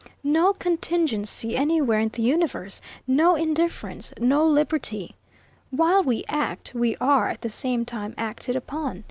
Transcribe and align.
No 0.23 0.51
contingency 0.53 1.55
anywhere 1.55 1.99
in 1.99 2.09
the 2.09 2.23
universe; 2.23 2.81
no 3.05 3.35
indifference; 3.35 4.11
no 4.19 4.43
liberty. 4.43 5.13
While 5.69 6.01
we 6.01 6.23
act, 6.27 6.73
we 6.73 6.95
are, 6.97 7.29
at 7.29 7.41
the 7.41 7.51
same 7.51 7.85
time, 7.85 8.15
acted 8.17 8.55
upon. 8.55 8.99